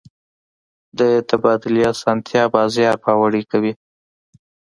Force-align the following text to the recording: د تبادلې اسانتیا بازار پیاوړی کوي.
د 0.99 1.01
تبادلې 1.29 1.81
اسانتیا 1.93 2.43
بازار 2.55 2.95
پیاوړی 3.03 3.43
کوي. 3.51 3.73